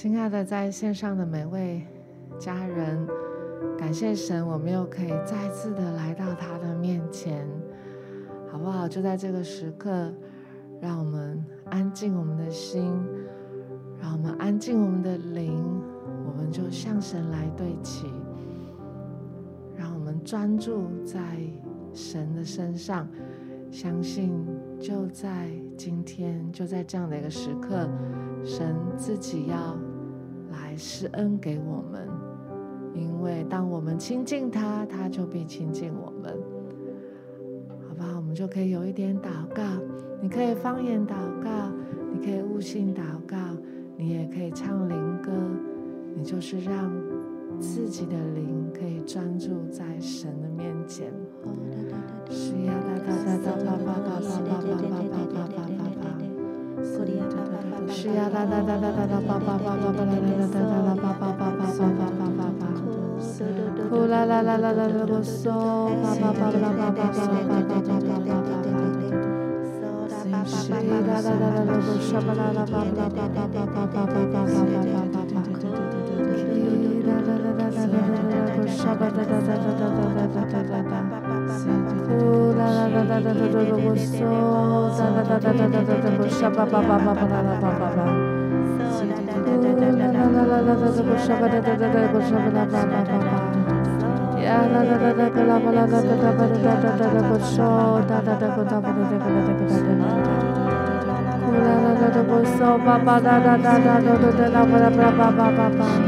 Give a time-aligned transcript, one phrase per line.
[0.00, 1.82] 亲爱的，在线上的每位
[2.38, 3.04] 家人，
[3.76, 7.44] 感谢神，我们又可以再次的来到他的面前，
[8.48, 8.86] 好不好？
[8.86, 10.14] 就在这个时刻，
[10.80, 12.94] 让我们安静我们的心，
[14.00, 15.82] 让我们安静我们的灵，
[16.24, 18.06] 我们就向神来对齐，
[19.76, 21.20] 让我们专注在
[21.92, 23.08] 神的身上，
[23.72, 24.46] 相信
[24.78, 27.88] 就在今天，就在这样的一个时刻，
[28.44, 29.76] 神自己要。
[30.50, 32.08] 来施恩给我们，
[32.94, 36.36] 因为当我们亲近他，他就必亲近我们。
[37.88, 39.62] 好吧，我们就可以有一点祷告。
[40.20, 41.48] 你可以方言祷告，
[42.12, 43.36] 你可以悟性祷告，
[43.96, 45.30] 你也可以唱灵歌。
[46.14, 46.90] 你就是让
[47.60, 51.12] 自己的灵可以专注在神的面前。
[52.28, 57.67] 是呀，哒哒哒哒，叭叭叭叭叭叭叭叭叭叭叭。
[57.90, 59.78] 是呀，哒哒哒哒哒哒，叭叭叭
[81.10, 81.27] 叭
[103.04, 105.98] 叭哒哒哒哒哒，叭叭叭叭叭叭叭叭叭。
[105.98, 106.07] 呼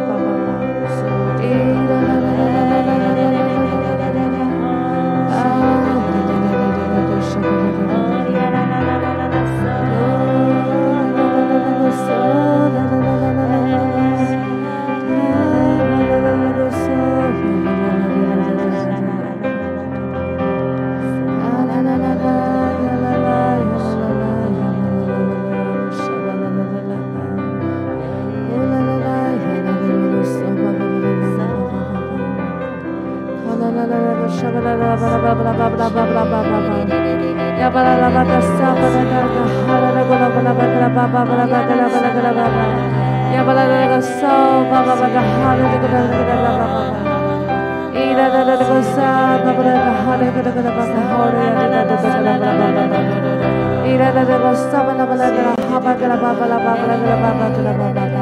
[53.91, 55.41] Ira da da da sama na bala da
[55.71, 58.20] haba da la baba la baba la baba la baba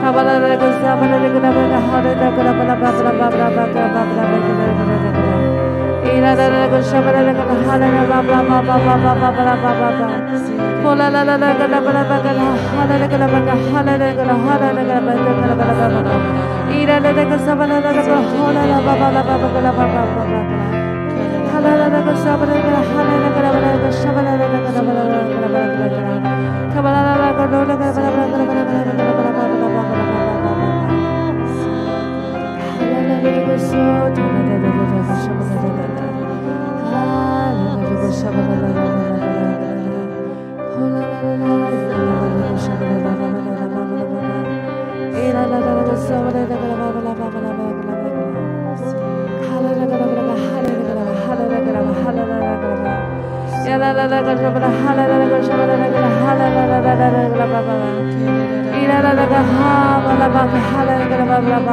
[0.00, 0.40] Kabala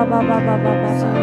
[0.08, 1.17] Baba, Baba,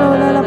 [0.00, 0.37] Hallelujah.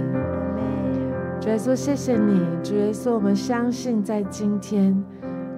[1.40, 4.94] 主耶稣，谢谢你，主耶稣，我们相信在今天，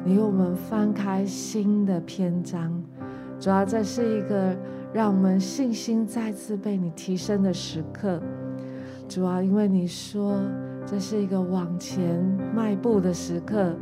[0.04, 2.82] 你为我们翻开新的篇章。
[3.38, 4.56] 主要这是一个
[4.92, 8.20] 让我们信心再次被你提升的时刻。
[9.08, 10.40] 主要因为你说
[10.86, 13.74] 这是一个往前迈步的时刻，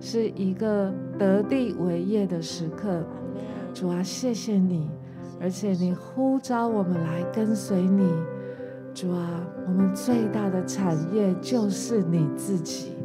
[0.00, 3.04] 是一个得地为业的时刻。
[3.74, 4.88] 主啊，谢谢你，
[5.40, 8.06] 而且你呼召我们来跟随你。
[8.92, 12.96] 主啊，我们最大的产业就是你自己。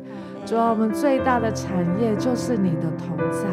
[0.46, 3.48] 主啊，我们最大的产业就是你的同在。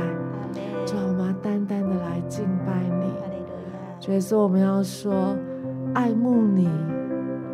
[0.85, 3.13] 主啊，我们单单的来敬拜你。
[4.01, 5.37] 所以说，我们要说，
[5.95, 6.69] 爱慕你，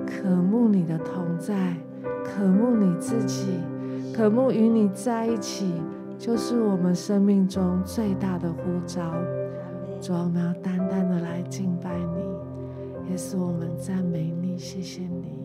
[0.06, 1.76] 渴慕你的同在，
[2.24, 3.60] 渴慕你自己，
[4.16, 5.74] 渴慕与你在一起，
[6.16, 9.12] 就是我们生命中最大的呼召。
[10.00, 13.10] 主啊，我们要单单的来敬拜你。
[13.10, 15.37] 也是，我们赞美你，谢谢你。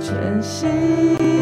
[0.00, 1.39] 全心。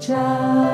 [0.00, 0.69] 着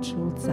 [0.00, 0.52] 主宰。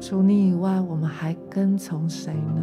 [0.00, 2.62] 除你以外，我们还跟从谁呢？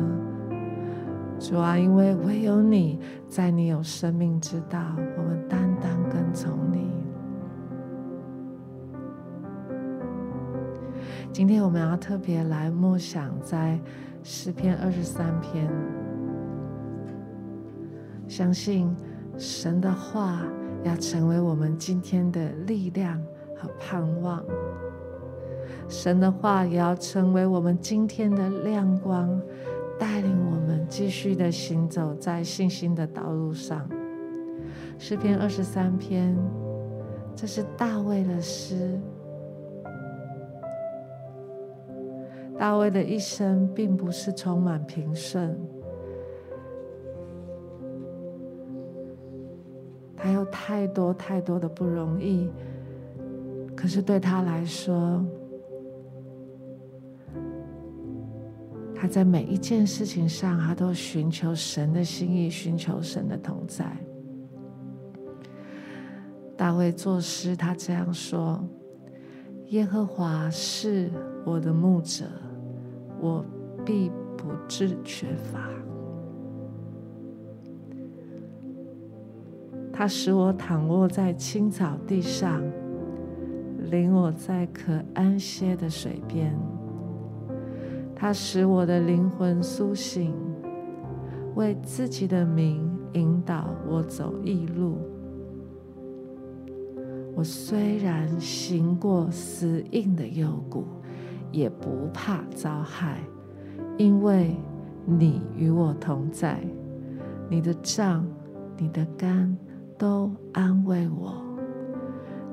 [1.40, 4.80] 主啊，因为唯有你在，你有生命之道，
[5.18, 6.88] 我们单单跟从你。
[11.34, 13.78] 今天我们要特别来默想在
[14.22, 15.70] 诗篇二十三篇，
[18.28, 18.96] 相信
[19.38, 20.44] 神的话
[20.84, 23.22] 要成为我们今天的力量
[23.56, 24.44] 和盼望。
[25.88, 29.42] 神的话也要成为我们今天的亮光，
[30.00, 33.88] 带领我们继续的行走在信心的道路上。
[34.98, 36.38] 诗篇二十三篇，
[37.36, 39.00] 这是大卫的诗。
[42.58, 45.60] 大卫的一生并不是充满平顺，
[50.24, 52.50] 他有太多太多的不容易，
[53.76, 55.22] 可是对他来说，
[58.96, 63.86] 他在每一件事情上，他都寻求神的心意，寻求神的同在。
[66.56, 68.64] 大卫作诗，他这样说
[69.72, 71.10] ：“耶和华是
[71.44, 72.24] 我的牧者，
[73.20, 73.44] 我
[73.84, 75.68] 必不致缺乏。
[79.94, 82.62] 他使我躺卧在青草地上，
[83.92, 86.58] 领我在可安歇的水边。”
[88.16, 90.34] 他使我的灵魂苏醒，
[91.56, 94.98] 为自己的名引导我走义路。
[97.36, 100.86] 我虽然行过死荫的幽谷，
[101.52, 103.20] 也不怕遭害，
[103.98, 104.56] 因为
[105.06, 106.60] 你与我同在。
[107.50, 108.26] 你的杖、
[108.78, 109.56] 你的竿
[110.04, 111.34] 都安慰我。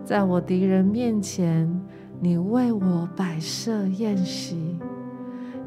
[0.05, 1.69] 在我敌人面前，
[2.21, 4.79] 你为我摆设宴席。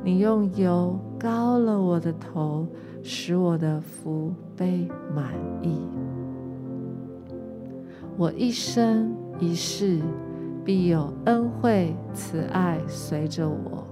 [0.02, 2.66] 你用油膏了我的头，
[3.02, 5.78] 使我的福杯满溢。
[8.16, 10.00] 我一生一世
[10.64, 13.86] 必有恩惠慈爱随着我，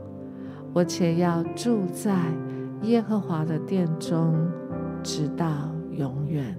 [0.71, 2.15] 我且要住在
[2.83, 4.33] 耶和华的殿中，
[5.03, 6.55] 直到永远。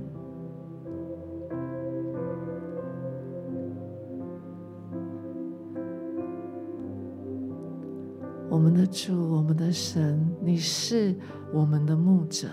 [8.53, 11.17] 我们的主，我们的神，你是
[11.55, 12.49] 我们的牧者，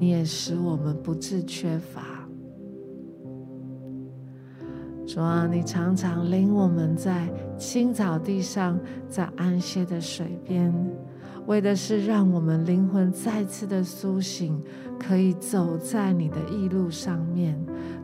[0.00, 2.02] 你也使我们不致缺乏。
[5.06, 8.76] 主啊，你常常领我们在青草地上，
[9.08, 10.74] 在安歇的水边，
[11.46, 14.60] 为的是让我们灵魂再次的苏醒，
[14.98, 17.56] 可以走在你的义路上面。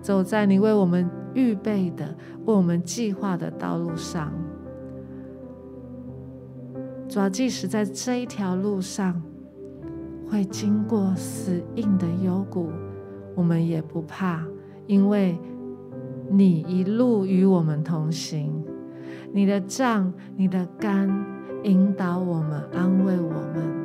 [0.02, 2.04] 走在你为我们预备的、
[2.44, 4.32] 为我们计划的道路上，
[7.08, 9.22] 主啊，即使在这一条路上
[10.28, 12.68] 会经过死硬的幽谷，
[13.36, 14.44] 我们也不怕，
[14.86, 15.38] 因为
[16.28, 18.52] 你一路与我们同行，
[19.32, 21.08] 你的杖、你的竿
[21.62, 23.81] 引导我们、安慰我们。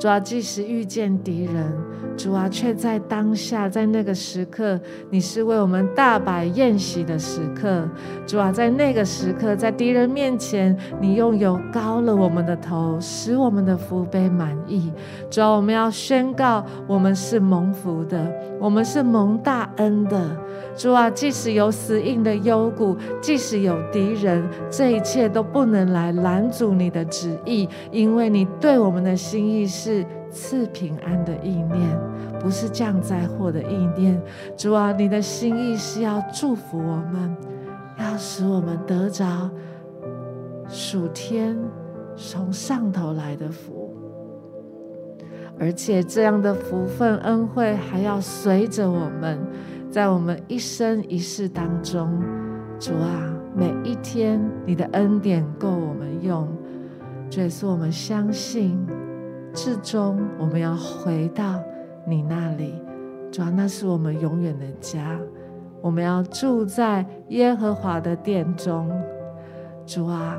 [0.00, 1.70] 主啊，即使遇见敌人，
[2.16, 7.86] 主啊，却在当下，在那个时刻，你是为我们大摆宴席的时刻。
[8.26, 14.90] 主啊，在那个时刻，在敌人面前，你用油膏了我们的头，使我们的福杯满意。
[15.28, 18.26] 主啊，我们要宣告，我们是蒙福的，
[18.58, 20.34] 我们是蒙大恩的。
[20.78, 31.98] 主啊，即使有死硬的幽谷，即使有敌人，这一切都不能来拦阻你的旨意，因为你对我们的心意是是赐平安的意念，
[32.38, 34.22] 不是降灾祸的意念。
[34.56, 37.36] 主啊，你的心意是要祝福我们，
[37.98, 39.50] 要使我们得着
[40.68, 41.58] 属天
[42.14, 43.92] 从上头来的福，
[45.58, 49.38] 而且这样的福分恩惠还要随着我们。
[49.90, 52.22] 在我们一生一世当中，
[52.78, 56.46] 主啊，每一天你的恩典够我们用，
[57.28, 58.78] 这也是我们相信，
[59.52, 61.60] 至终我们要回到
[62.06, 62.74] 你那里，
[63.30, 65.18] 主啊，那是我们永远的家，
[65.80, 68.90] 我们要住在耶和华的殿中，
[69.84, 70.38] 主啊，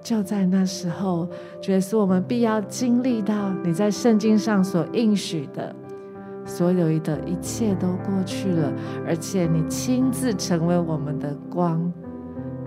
[0.00, 1.28] 就在那时候，
[1.60, 5.74] 这也是我们必要经历到你在圣经上所应许的。
[6.44, 8.72] 所有的一切都过去了，
[9.06, 11.92] 而且你亲自成为我们的光，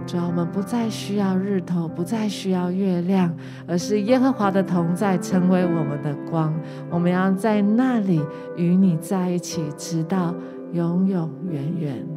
[0.06, 3.36] 主要我们不再需要日头，不再需要月亮，
[3.68, 6.54] 而是耶和华的同在成为我们的光。
[6.89, 8.22] 我们要在那里
[8.56, 10.34] 与你在一起，直到
[10.74, 12.08] 永永远远。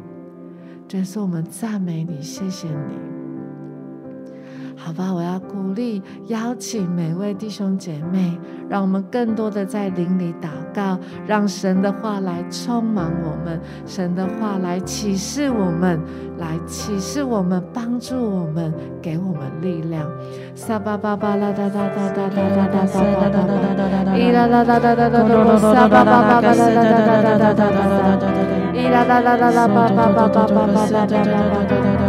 [0.87, 3.18] 这是我们赞美你，谢谢你。
[4.81, 8.39] 好吧，我要鼓励、邀请每位弟兄姐妹，
[8.69, 15.99] 让我们更多的在灵里祷告，让神的话来充满我们，神的话来启示我们，
[16.37, 20.09] 来启示我们，帮助我们，给我们力量。
[20.55, 22.85] 三巴八巴拉哒哒哒哒哒哒哒
[24.05, 27.69] 哒，一啦啦啦啦啦，巴八巴八八哒哒哒哒哒哒哒
[28.15, 28.23] 哒，
[28.73, 32.08] 一啦啦啦啦啦，三八八八八八八八八。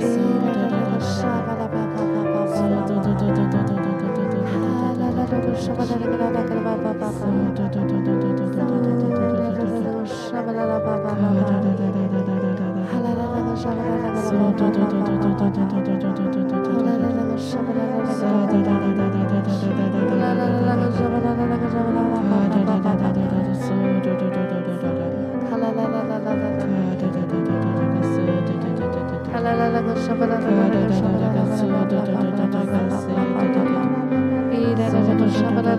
[0.00, 0.31] 主
[3.14, 3.42] 啊，
[35.74, 35.78] 我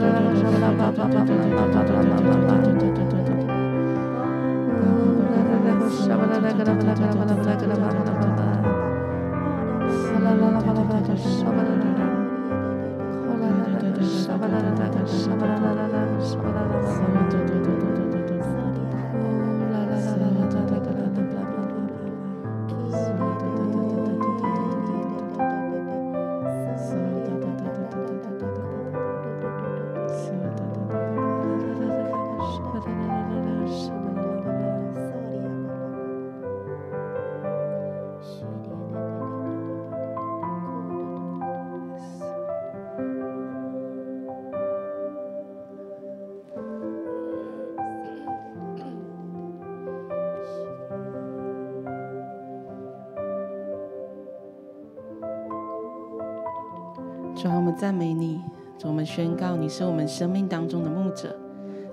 [57.76, 58.40] 赞美你；
[58.78, 61.36] 主，我们宣告你是我们生命当中的牧者，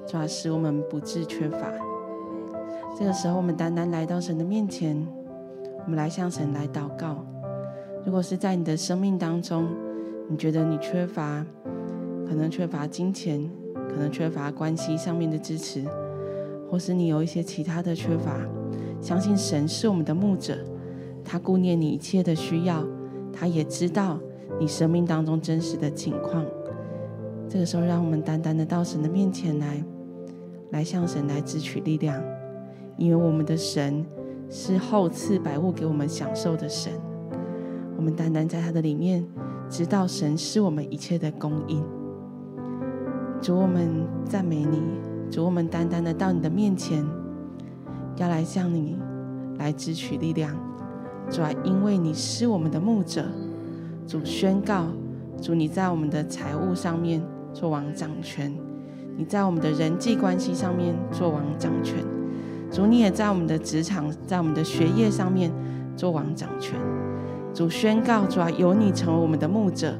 [0.07, 1.71] 主啊，使我们不致缺乏。
[2.99, 5.07] 这个时候，我们单单来到神的面前，
[5.85, 7.25] 我们来向神来祷告。
[8.05, 9.69] 如果是在你的生命当中，
[10.29, 11.45] 你觉得你缺乏，
[12.29, 13.51] 可能缺乏金钱，
[13.89, 15.85] 可能缺乏关系上面的支持，
[16.69, 18.37] 或是你有一些其他的缺乏，
[19.01, 20.59] 相信神是我们的牧者，
[21.25, 22.85] 他顾念你一切的需要，
[23.33, 24.19] 他也知道。
[24.61, 26.45] 你生命当中真实的情况。
[27.49, 29.83] 这个时候，让我们单单的到神的面前来，
[30.71, 32.23] 来向神来支取力量，
[32.99, 34.05] 因为我们的神
[34.51, 36.93] 是厚赐百物给我们享受的神。
[37.97, 39.27] 我们单单在他的里面，
[39.69, 41.83] 知道神是我们一切的供应。
[43.41, 44.83] 主，我们赞美你，
[45.31, 47.03] 主，我们单单的到你的面前，
[48.17, 48.99] 要来向你
[49.59, 50.55] 来支取力量。
[51.31, 53.25] 主啊，因为你是我们的牧者，
[54.11, 54.87] 主宣告，
[55.41, 57.23] 主你在我们的财务上面
[57.55, 58.53] 做王掌权，
[59.17, 61.95] 你在我们的人际关系上面做王掌权，
[62.73, 65.53] 主你也在我们的职场，在我们的学业上面
[65.97, 66.77] 做王掌权。
[67.55, 69.97] 主宣告，主啊，有你成为我们的牧者，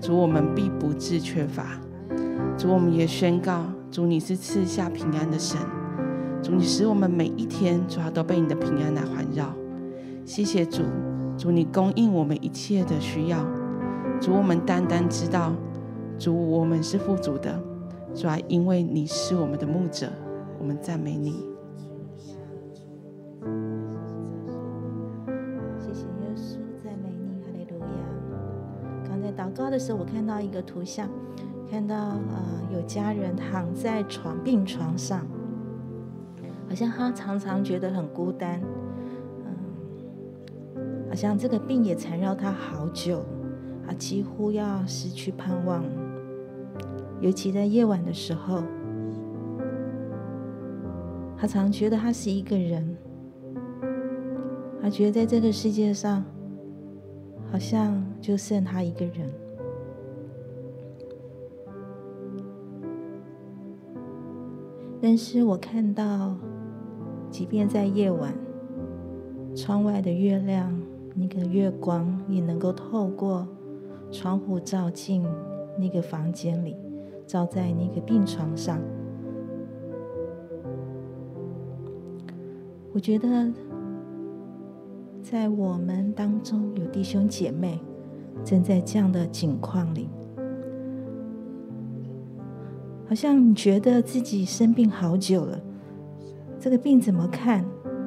[0.00, 1.78] 主我们必不致缺乏。
[2.58, 5.56] 主我们也宣告，主你是赐下平安的神，
[6.42, 9.54] 主你使我们每一天，主要都被你的平安来环绕。
[10.24, 10.82] 谢谢主，
[11.36, 13.44] 主你供应我们一切的需要，
[14.20, 15.52] 主我们单单知道，
[16.18, 17.60] 主我们是富足的，
[18.14, 20.08] 主啊，因为你是我们的牧者，
[20.60, 21.32] 我们赞美你。
[25.78, 29.08] 谢谢耶稣，赞美你，哈利路亚！
[29.08, 31.08] 刚才祷告的时候，我看到一个图像，
[31.68, 35.26] 看到呃有家人躺在床病床上，
[36.68, 38.60] 好像他常常觉得很孤单，
[41.12, 43.18] 好像这个病也缠绕他好久，
[43.86, 45.84] 啊，几乎要失去盼望，
[47.20, 48.62] 尤其在夜晚的时候，
[51.36, 52.96] 他常觉得他是一个人，
[54.80, 56.24] 他觉得在这个世界上。
[57.50, 59.30] 好像就剩他一个人，
[65.02, 66.34] 但是我看到，
[67.28, 68.32] 即便在夜晚，
[69.54, 70.74] 窗外的月亮，
[71.14, 73.46] 那个月光也能够透过
[74.10, 75.24] 窗户照进
[75.78, 76.76] 那个房间里，
[77.26, 78.78] 照在那个病床上。
[82.92, 83.50] 我觉得。
[85.22, 87.80] 在我们当中有弟兄姐妹
[88.44, 90.10] 正在这样的境况里，
[93.08, 95.58] 好像你觉得自己生病好久了，
[96.58, 97.64] 这个病怎么看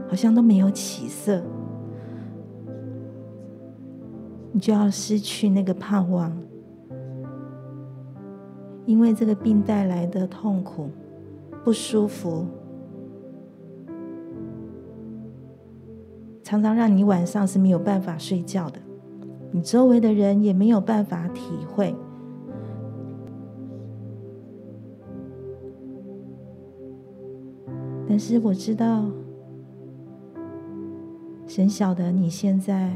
[0.07, 1.41] 好像都没有起色，
[4.55, 6.31] 你就要失去那个盼望，
[8.85, 10.89] 因为这个病带来的痛苦、
[11.61, 12.45] 不舒服。
[16.41, 18.79] 常常让你晚上是没有办法睡觉的，
[19.51, 21.93] 你周围的人也没有办法体会。
[28.07, 29.03] 但是我知道，
[31.45, 32.93] 神晓得你现在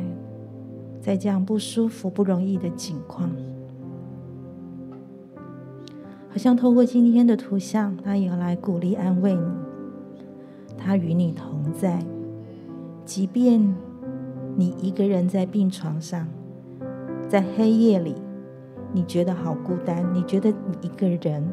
[1.10, 3.32] 在这样不舒服、不容易的境况，
[6.30, 9.42] 好像透过今天的图像，他也来鼓励、安慰你，
[10.78, 12.06] 他与你同在。
[13.06, 13.76] 即便
[14.56, 16.28] 你一个人在病床上，
[17.28, 18.14] 在黑夜里，
[18.94, 21.44] 你觉得好孤单，你觉得你一个人，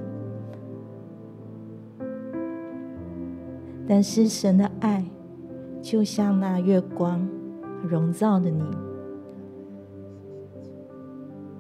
[3.89, 5.03] 但是神的爱
[5.81, 7.27] 就像那月光
[7.89, 8.63] 笼罩的你，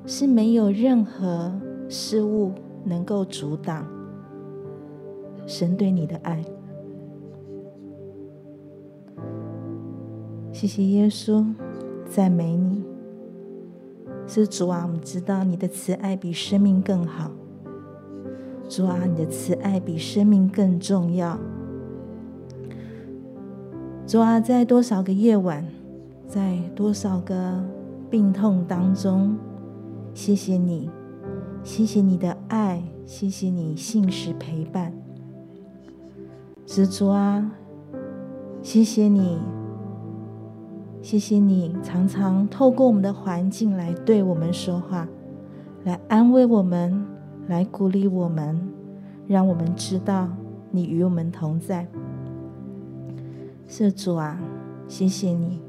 [0.08, 1.52] 是没有任何
[1.88, 2.52] 事物
[2.84, 3.84] 能够阻挡
[5.46, 6.44] 神对你的爱。
[10.52, 11.44] 谢谢耶稣，
[12.08, 12.84] 赞美你，
[14.28, 14.84] 是主啊！
[14.86, 17.30] 我们知道你的慈爱比生命更好，
[18.68, 21.36] 主啊，你的慈爱比生命更重要。
[24.06, 25.66] 主啊，在多少个夜晚，
[26.28, 27.62] 在多少个
[28.08, 29.36] 病痛当中，
[30.16, 30.88] 谢谢你，
[31.62, 34.90] 谢谢你的爱，谢谢你信实陪伴。
[36.64, 37.52] 是主啊，
[38.62, 39.38] 谢谢你。
[41.02, 45.06] 谢谢你常常透过我们的环境来对我们说话，
[45.84, 47.06] 来安慰我们，
[47.46, 48.58] 来鼓励我们，
[49.26, 50.30] 让我们知道
[50.70, 51.86] 你与我们同在。
[53.68, 54.40] 是主啊，
[54.88, 55.60] 谢谢你，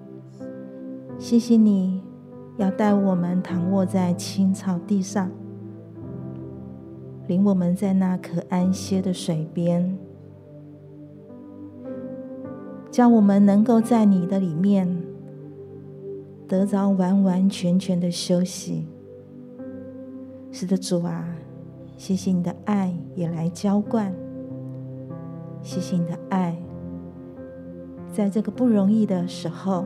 [1.19, 2.01] 谢谢你
[2.57, 5.31] 要带我们躺卧在青草地上，
[7.27, 9.97] 领我们在那可安歇的水边，
[12.89, 15.03] 叫我们能够在你的里面。
[16.47, 18.87] 得着完完全全的休息。
[20.49, 21.27] 是的，主啊，
[21.97, 24.13] 谢谢你的爱也来浇灌，
[25.61, 26.57] 谢谢你的爱，
[28.13, 29.83] 在这个不容易的时候，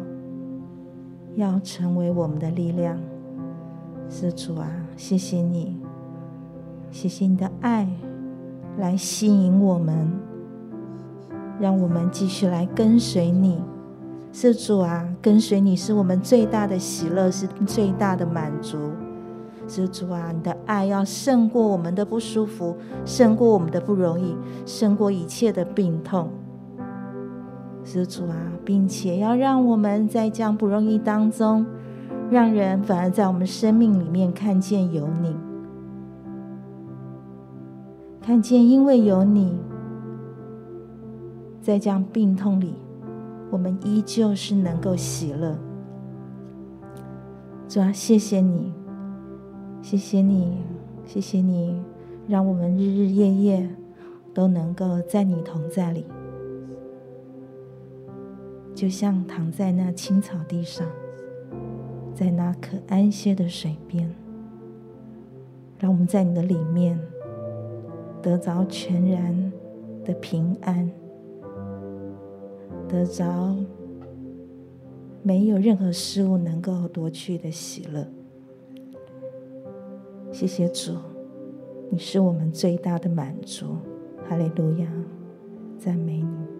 [1.35, 2.97] 要成为我们的力量。
[4.09, 4.67] 施主啊，
[4.97, 5.77] 谢谢你，
[6.91, 7.87] 谢谢你的爱
[8.77, 10.11] 来吸引我们，
[11.59, 13.61] 让我们继续来跟随你。
[14.33, 18.77] 施主啊，跟随你是我们最大的喜乐，是最大的满足。
[19.67, 22.75] 施主啊，你的爱要胜过我们的不舒服，
[23.05, 26.29] 胜过我们的不容易，胜过一切的病痛。
[27.91, 31.65] 是主啊，并且要让我们在这样不容易当中，
[32.29, 35.35] 让人反而在我们生命里面看见有你，
[38.21, 39.57] 看见因为有你，
[41.61, 42.75] 在这样病痛里。
[43.49, 45.57] 我们依旧是能够喜乐，
[47.67, 48.71] 主啊，谢谢你，
[49.81, 50.59] 谢谢你，
[51.05, 51.83] 谢谢你，
[52.29, 53.69] 让我们日日夜夜
[54.33, 56.05] 都能够在你同在里，
[58.81, 60.87] 就像躺在那青草地上，
[62.15, 64.11] 在那可安歇的水边，
[65.77, 66.99] 让我们在你的里面
[68.23, 69.53] 得着全然
[70.03, 70.89] 的平安。
[72.89, 73.55] 得着
[75.21, 78.07] 没有任何事物能够夺去的喜乐。
[80.31, 80.95] 谢谢主，
[81.91, 83.77] 你是我们最大的满足。
[84.27, 84.91] 哈利路亚，
[85.77, 86.50] 赞美你。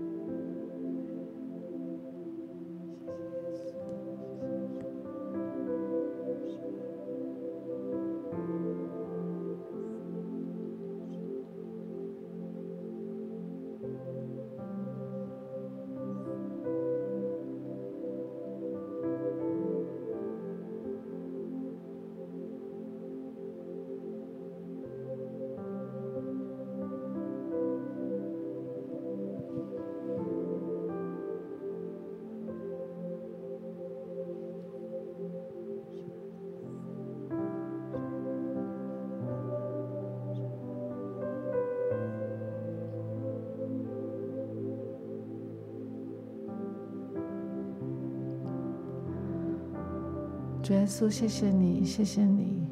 [50.91, 52.67] 稣，谢谢你，谢谢你，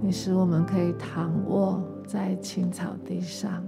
[0.00, 3.62] 你使我们可以躺卧在青草地上，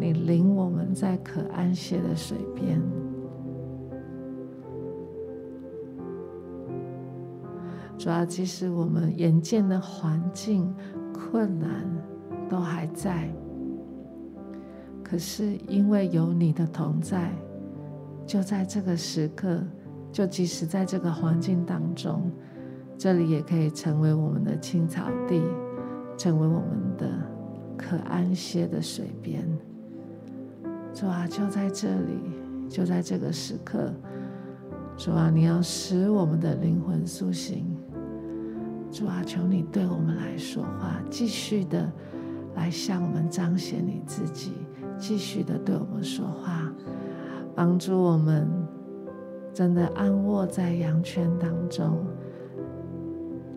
[0.00, 2.80] 你领我们在可安歇的水边。
[7.98, 10.74] 主要即使我们眼见的环境
[11.12, 11.68] 困难
[12.48, 13.30] 都还在，
[15.04, 17.30] 可是因为有你的同在，
[18.24, 19.62] 就在这个时刻。
[20.12, 22.30] 就即使在这个环境当中，
[22.98, 25.42] 这里也可以成为我们的青草地，
[26.18, 27.08] 成为我们的
[27.78, 29.42] 可安歇的水边。
[30.92, 33.90] 主啊，就在这里，就在这个时刻，
[34.98, 37.64] 主啊，你要使我们的灵魂苏醒。
[38.90, 41.90] 主啊，求你对我们来说话，继续的
[42.54, 44.52] 来向我们彰显你自己，
[44.98, 46.70] 继续的对我们说话，
[47.54, 48.61] 帮助我们。
[49.54, 52.04] 真的安卧在羊圈当中，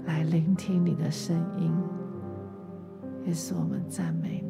[0.06, 1.72] 来聆听你的声音，
[3.26, 4.44] 也是我们赞美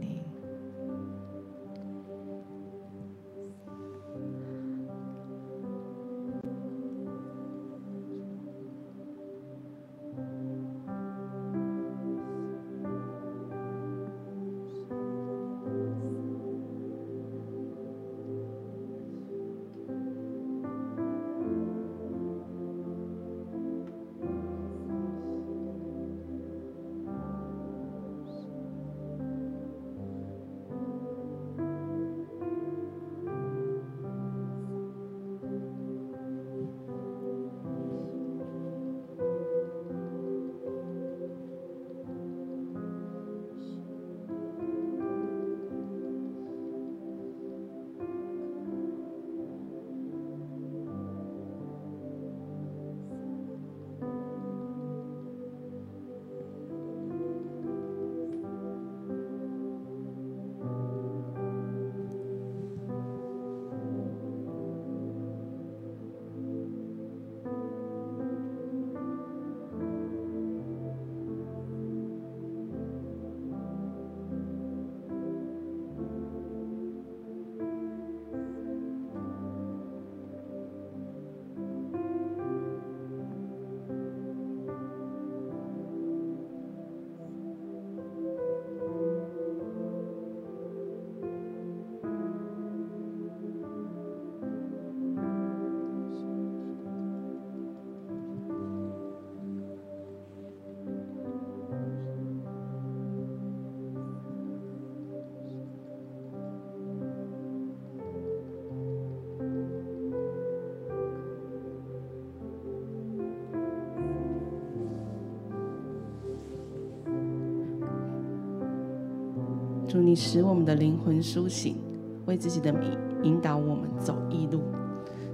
[119.96, 121.78] 主，你使我们的灵魂苏醒，
[122.26, 124.60] 为自己的名引导我们走义路。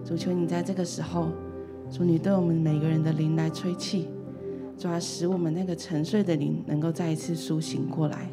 [0.06, 1.30] 主，求你在这个时候，
[1.90, 4.08] 主你对我们每个人的灵来吹气，
[4.78, 8.32] 主啊，使我们那个沉睡的灵能够再一次苏醒过来。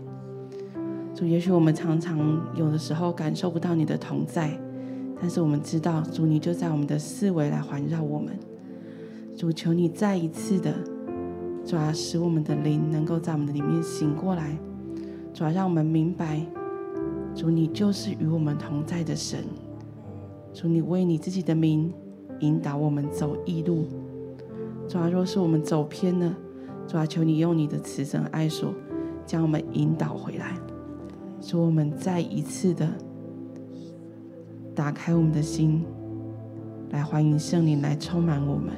[1.15, 2.19] 主，也许我们常常
[2.55, 4.51] 有的时候感受不到你的同在，
[5.19, 8.39] 但是我们知道，主你就在我们的四围来环绕我们。
[9.35, 10.75] 主，求你再一次的，
[11.65, 14.59] 主啊，使我们的灵能够在我们的里面醒过来。
[15.39, 16.45] 主啊，让我们明白，
[17.33, 19.45] 主你就是与我们同在的神。
[20.53, 21.95] 主，你为你自己的名
[22.41, 23.87] 引导我们走义路。
[24.89, 26.35] 主啊，若是我们走偏了，
[26.89, 28.75] 主啊，求你用你的慈绳爱索
[29.25, 30.57] 将我们引导回来。
[31.41, 32.89] 主，我们再一次的
[34.75, 35.85] 打开我们的心，
[36.91, 38.73] 来欢迎圣灵来充满我们。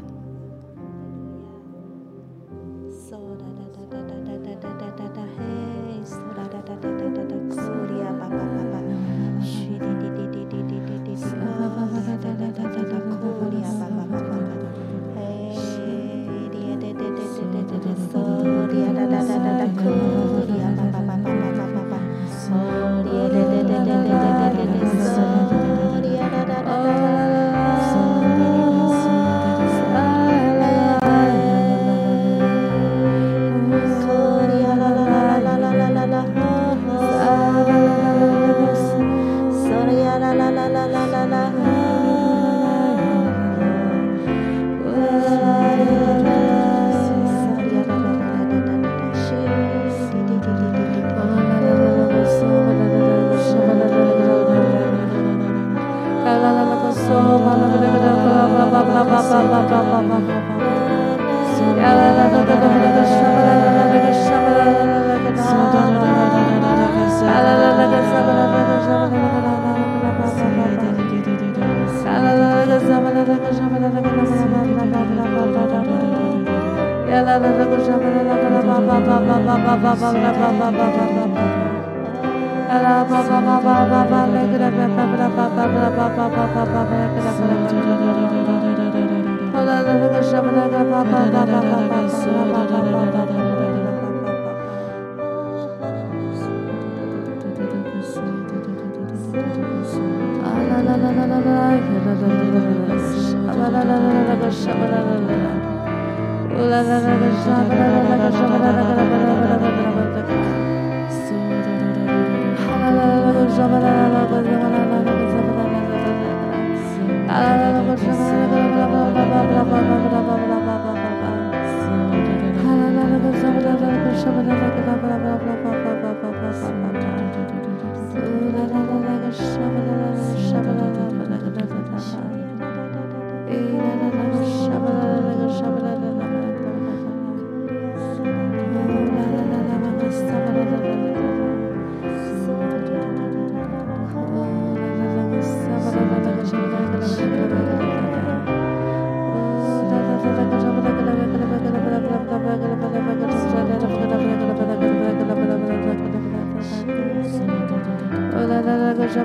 [113.60, 114.00] Shabbat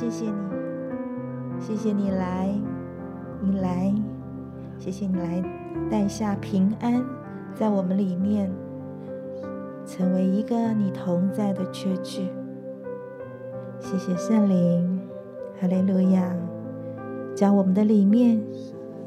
[0.00, 0.32] 谢谢你，
[1.60, 2.48] 谢谢你来，
[3.42, 3.94] 你来，
[4.78, 5.44] 谢谢你来
[5.90, 7.04] 带下平安，
[7.54, 8.50] 在我们里面，
[9.84, 12.30] 成为一个你同在的缺据。
[13.78, 15.02] 谢谢圣灵，
[15.60, 16.34] 哈利路亚！
[17.36, 18.42] 将我们的里面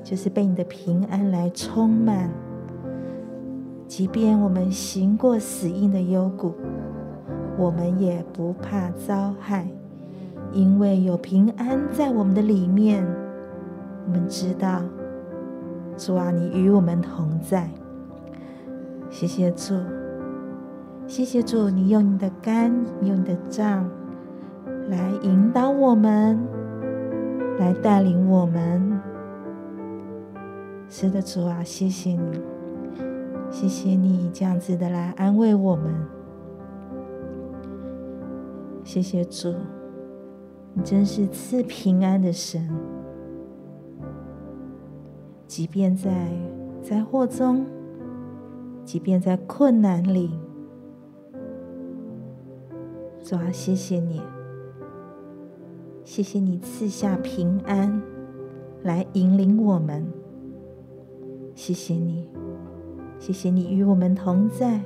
[0.03, 2.29] 就是被你的平安来充满。
[3.87, 6.53] 即便我们行过死荫的幽谷，
[7.57, 9.67] 我们也不怕遭害，
[10.53, 13.05] 因为有平安在我们的里面。
[14.05, 14.81] 我们知道，
[15.97, 17.69] 主啊，你与我们同在。
[19.09, 19.75] 谢谢主，
[21.07, 23.89] 谢谢主，你用你的肝，用你的杖
[24.89, 26.37] 来引导我们，
[27.59, 28.99] 来带领我们。
[30.89, 32.41] 是的，主啊，谢谢你，
[33.49, 35.93] 谢谢你这样子的来安慰我们。
[38.83, 39.55] 谢谢主，
[40.73, 42.69] 你真是赐平安的神，
[45.47, 46.29] 即便在
[46.81, 47.65] 灾祸中。
[48.85, 50.29] 即便在困难里，
[53.23, 54.21] 主啊，谢谢你，
[56.03, 58.01] 谢谢你赐下平安
[58.81, 60.05] 来引领我们。
[61.55, 62.27] 谢谢你，
[63.19, 64.81] 谢谢你与我们同在。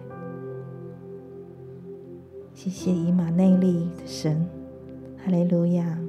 [2.53, 4.47] 谢谢以马内利的神，
[5.27, 6.06] 哈利路亚。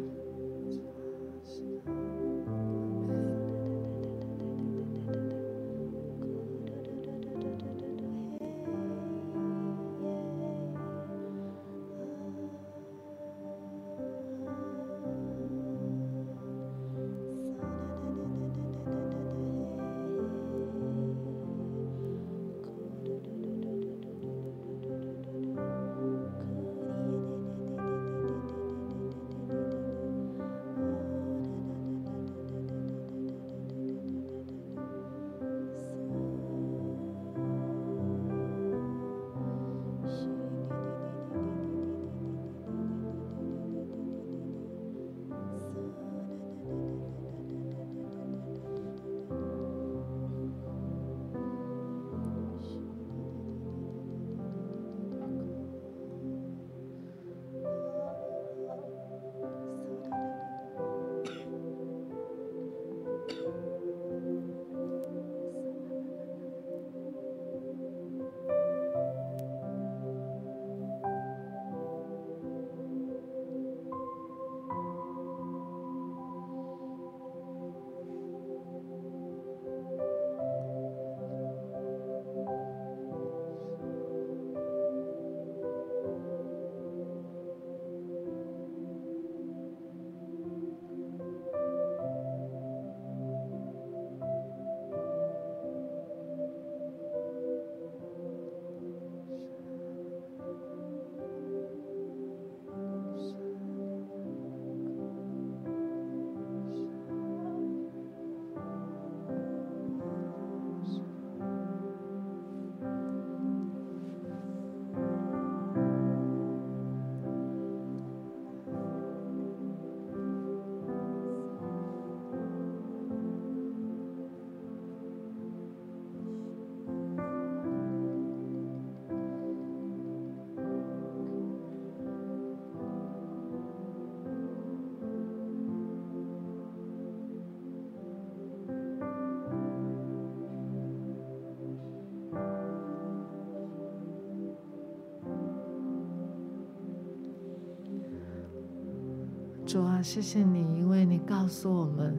[149.69, 152.17] 主啊，谢谢你，因为你告诉我们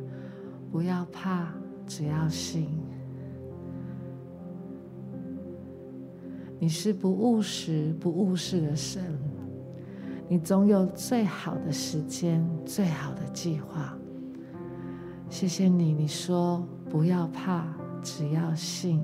[0.72, 1.52] 不要怕，
[1.88, 2.70] 只要信。
[6.60, 9.04] 你是不务实、不务实的神，
[10.28, 13.98] 你总有最好的时间、最好的计划。
[15.28, 17.66] 谢谢你，你说不要怕，
[18.04, 19.02] 只要信。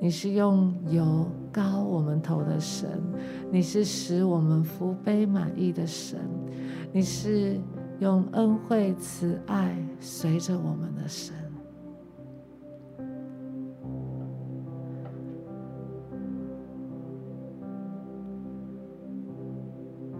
[0.00, 3.00] 你是用油膏我们头的神，
[3.48, 6.18] 你是使我们福杯满溢的神。
[6.94, 7.58] 你是
[8.00, 11.34] 用恩惠慈爱随着我们的神，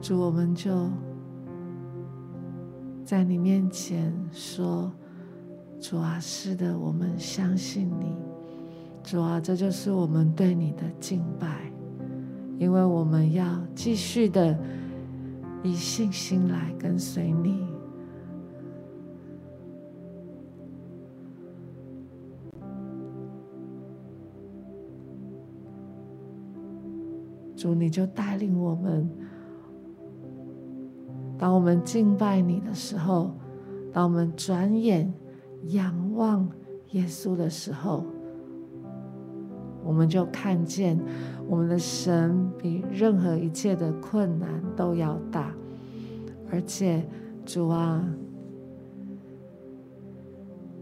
[0.01, 0.89] 主，我们就
[3.05, 4.91] 在你面前说
[5.79, 8.17] ：“主啊，是的，我们相信你。
[9.03, 11.71] 主啊，这就是我们对你的敬拜，
[12.59, 13.45] 因为我们要
[13.75, 14.59] 继续的。”
[15.63, 17.65] 以信心来跟随你，
[27.55, 29.09] 主，你就带领我们。
[31.39, 33.33] 当我们敬拜你的时候，
[33.93, 35.13] 当我们转眼
[35.69, 36.49] 仰望
[36.91, 38.05] 耶稣的时候，
[39.85, 40.99] 我们就看见
[41.49, 45.53] 我们的神比任何一切的困难都要大，
[46.51, 47.05] 而且
[47.45, 48.05] 主啊，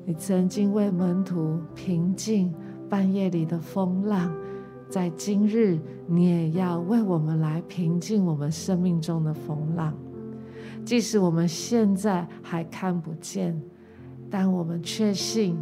[0.04, 2.52] 你曾经为门徒平静
[2.88, 4.32] 半夜里的风浪，
[4.88, 9.94] 在今日你也要为我们来平静我们生命中的风浪，
[10.84, 13.60] 即使我们现在还看不见，
[14.28, 15.56] 但我们确信。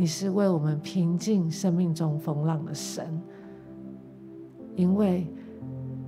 [0.00, 3.20] 你是为我们平静生命中风浪的神，
[4.74, 5.26] 因为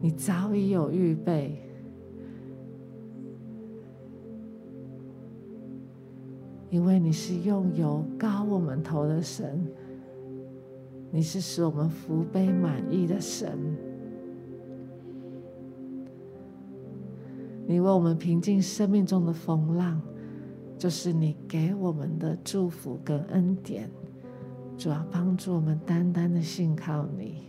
[0.01, 1.61] 你早已有预备，
[6.70, 9.62] 因为你是用油膏我们头的神，
[11.11, 13.59] 你是使我们福杯满溢的神，
[17.66, 20.01] 你为我们平静生命中的风浪。
[20.79, 23.89] 就是你给我们的祝福跟恩典，
[24.77, 27.45] 主要帮助我们单单的信靠你。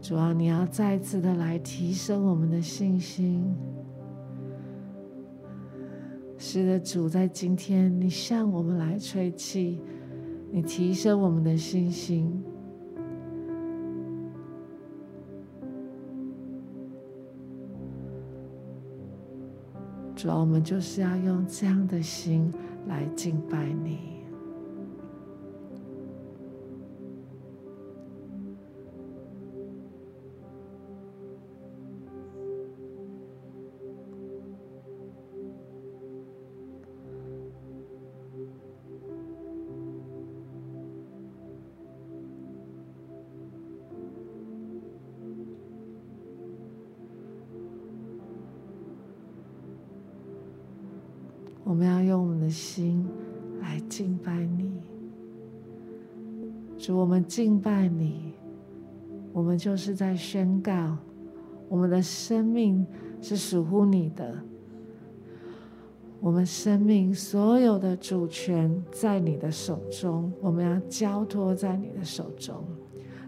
[0.00, 3.54] 主要你要再次的来提升我们的信心。
[6.36, 9.80] 是的，主，在今天你向我们来吹气，
[10.50, 12.44] 你提升我们的信心。
[20.24, 22.50] 主要，我们就是要用这样的心
[22.86, 24.13] 来敬拜你。
[53.96, 54.72] 敬拜你，
[56.76, 58.32] 主，我们敬拜你，
[59.32, 60.96] 我们就是在宣告，
[61.68, 62.84] 我们的生命
[63.22, 64.34] 是属乎你的，
[66.18, 72.64] 我们生命所有的主权在你的手中，我们要交托在你的手中。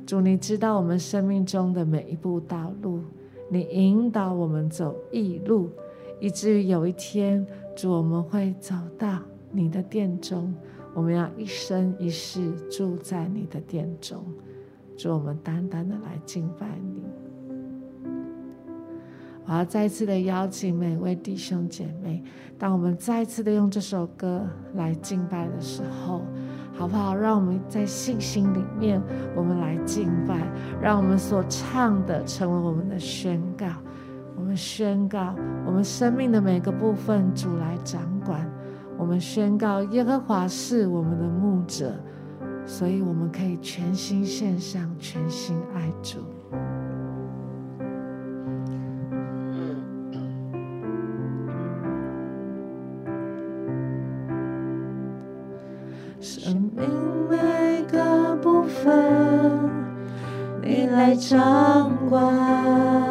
[0.04, 2.98] 主，你知道我们生命中的每一步道路，
[3.48, 5.70] 你引导我们走义路，
[6.18, 7.46] 以至于有一天。
[7.76, 9.22] 主，我们会走到
[9.56, 10.54] 你的殿中，
[10.92, 14.22] 我们要一生一世住在你的殿中。
[14.98, 17.02] 主，我们单单的来敬拜你。
[19.46, 22.22] 我要再次的邀请每位弟兄姐妹，
[22.58, 26.20] 当我们再次的用这首歌来敬拜的时候，
[26.74, 27.14] 好不好？
[27.14, 29.00] 让我们在信心里面，
[29.34, 30.46] 我们来敬拜，
[30.82, 33.66] 让我们所唱的成为我们的宣告。
[34.36, 35.34] 我们宣告，
[35.64, 38.50] 我们生命的每个部分，主来掌管。
[38.98, 41.92] 我们宣告，耶和华是我们的牧者，
[42.64, 46.18] 所以我们可以全心献上，全心爱主。
[56.18, 56.88] 生命
[57.30, 59.70] 每个部分，
[60.62, 63.05] 你来掌管。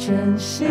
[0.00, 0.64] 珍惜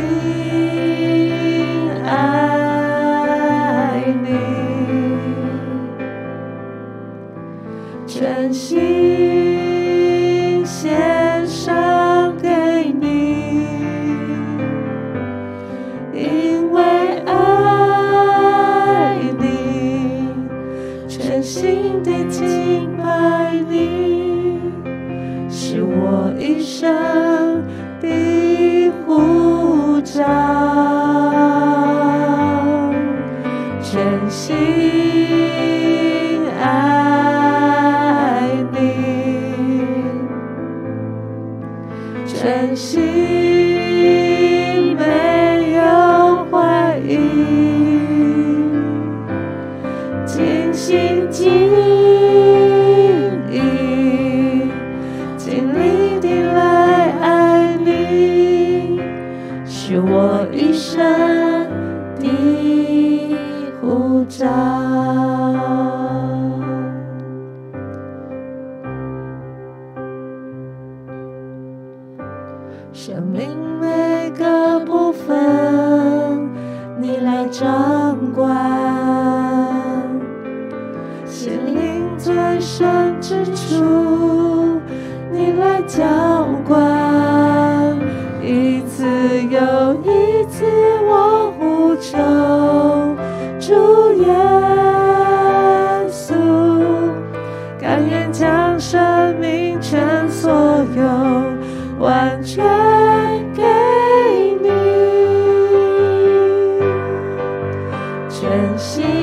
[108.80, 109.19] 就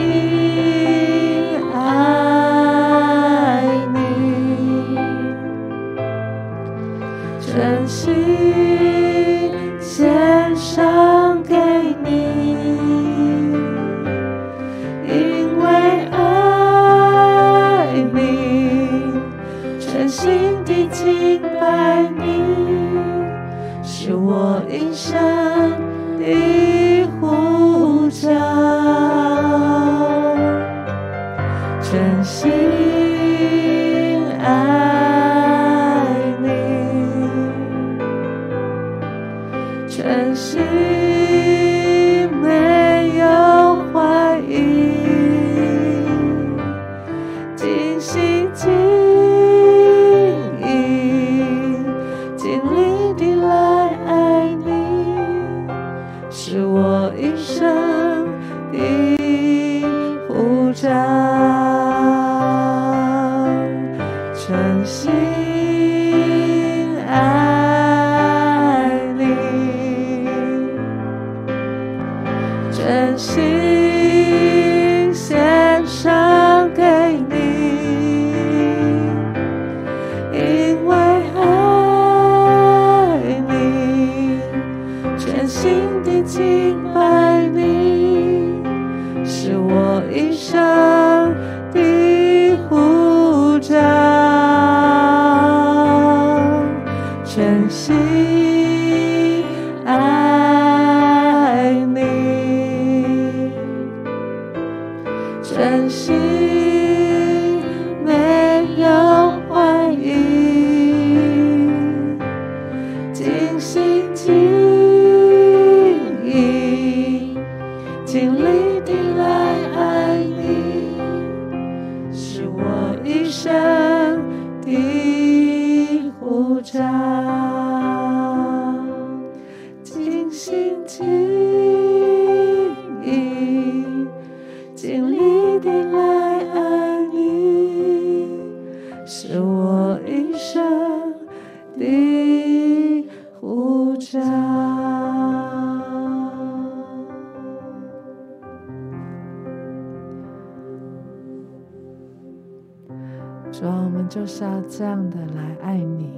[154.78, 156.12] 这样的来爱你、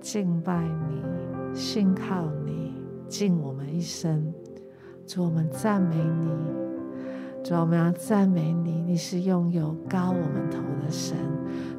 [0.00, 1.02] 敬拜你、
[1.52, 2.72] 信靠你，
[3.08, 4.32] 尽我们一生。
[5.04, 6.28] 主，我们赞美你。
[7.42, 8.80] 主，我们要赞美你。
[8.82, 11.16] 你是拥有高我们头的神。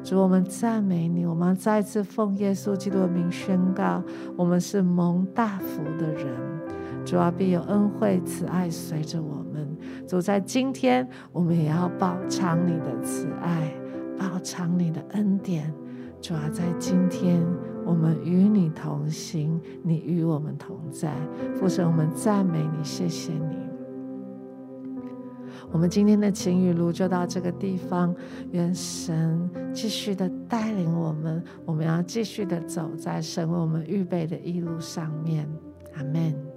[0.04, 1.24] 主，我们赞美你。
[1.24, 4.02] 我们要再次奉耶稣基督的名宣告：
[4.36, 6.36] 我们是蒙大福的人。
[7.06, 9.74] 主啊，必有恩惠慈爱随着我们。
[10.06, 13.72] 主，在今天，我们也要报尝你的慈爱。
[14.18, 15.72] 报尝你的恩典，
[16.20, 17.42] 主啊，在今天
[17.84, 21.14] 我们与你同行，你与我们同在。
[21.54, 23.56] 父神，我们赞美你，谢谢你。
[25.72, 28.14] 我们今天的晴雨露就到这个地方，
[28.50, 35.48] 愿神继续的带领我们，我们要继续的走在神为我们预备的一路上面。
[35.94, 36.49] 阿门。